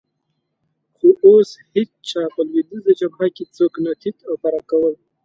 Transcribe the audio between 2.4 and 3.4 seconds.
لوېدیځه جبهه